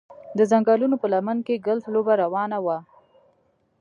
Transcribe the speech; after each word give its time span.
د 0.37 0.39
ځنګلونو 0.51 0.95
په 1.01 1.07
لمنه 1.13 1.41
کې 1.47 1.63
ګلف 1.67 1.83
لوبه 1.93 2.13
روانه 2.23 2.57
وه 2.65 2.77